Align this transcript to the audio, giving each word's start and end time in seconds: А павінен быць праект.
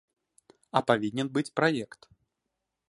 А 0.79 0.83
павінен 0.91 1.27
быць 1.37 1.47
праект. 1.61 2.01